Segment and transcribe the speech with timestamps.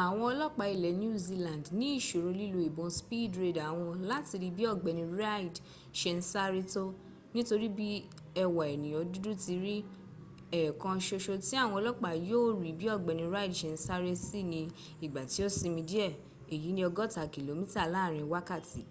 [0.00, 4.64] àwọn ọlọ́pàá ilẹ̀ new zealand ní ìṣòro lílo ìbọn speed radar wọn láti rí bí
[4.72, 5.54] ọ̀gbẹ́ni reid
[5.98, 6.82] ṣe ń sáré tó
[7.34, 7.86] nítorí bí
[8.42, 9.76] ẹwà ẹ̀nìyàn dudu ti ri
[10.60, 14.60] ẹ̀ẹ̀kan soso tí àwọn ọlọ́pàá yóò rí bí ọgbẹ́ni reid ṣe ń sáré sí ni
[15.04, 16.10] ìgbà tí ó sinmi díẹ̀
[16.54, 18.82] èyi ni ọgọ́ta kìlómíta láàrin wákàtí